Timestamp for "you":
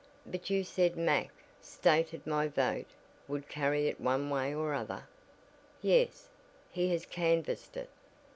0.49-0.63